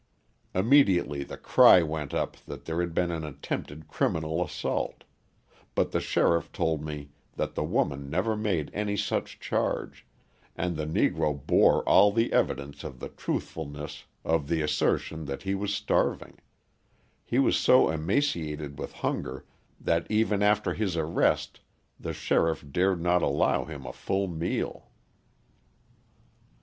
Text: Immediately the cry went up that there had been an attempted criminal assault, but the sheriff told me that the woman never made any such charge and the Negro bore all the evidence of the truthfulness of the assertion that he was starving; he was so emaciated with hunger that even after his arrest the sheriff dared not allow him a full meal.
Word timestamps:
Immediately 0.55 1.23
the 1.23 1.37
cry 1.37 1.83
went 1.83 2.11
up 2.11 2.35
that 2.47 2.65
there 2.65 2.79
had 2.79 2.91
been 2.95 3.11
an 3.11 3.23
attempted 3.23 3.87
criminal 3.87 4.43
assault, 4.43 5.03
but 5.75 5.91
the 5.91 5.99
sheriff 6.01 6.51
told 6.51 6.83
me 6.83 7.11
that 7.35 7.53
the 7.53 7.63
woman 7.63 8.09
never 8.09 8.35
made 8.35 8.71
any 8.73 8.97
such 8.97 9.39
charge 9.39 10.07
and 10.55 10.75
the 10.75 10.87
Negro 10.87 11.39
bore 11.45 11.87
all 11.87 12.11
the 12.11 12.33
evidence 12.33 12.83
of 12.83 12.99
the 12.99 13.09
truthfulness 13.09 14.05
of 14.25 14.47
the 14.47 14.63
assertion 14.63 15.25
that 15.25 15.43
he 15.43 15.53
was 15.53 15.71
starving; 15.71 16.39
he 17.23 17.37
was 17.37 17.55
so 17.55 17.91
emaciated 17.91 18.79
with 18.79 18.93
hunger 19.05 19.45
that 19.79 20.09
even 20.09 20.41
after 20.41 20.73
his 20.73 20.97
arrest 20.97 21.59
the 21.99 22.11
sheriff 22.11 22.65
dared 22.71 22.99
not 23.03 23.21
allow 23.21 23.65
him 23.65 23.85
a 23.85 23.93
full 23.93 24.27
meal. 24.27 24.89